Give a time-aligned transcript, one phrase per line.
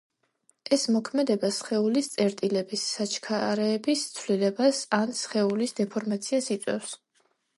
[0.75, 6.99] ეს მოქმედება სხეულის წერტილების სიჩქარეების ცვლილებას ან სხეულის დეფორმაციას იწვევს.